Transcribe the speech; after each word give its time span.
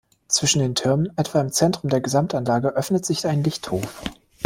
Zwischen 0.27 0.63
den 0.63 0.73
Türmen, 0.73 1.15
etwa 1.15 1.39
im 1.41 1.51
Zentrum 1.51 1.91
der 1.91 2.01
Gesamtanlage, 2.01 2.69
öffnet 2.69 3.05
sich 3.05 3.27
ein 3.27 3.43
Lichthof. 3.43 4.01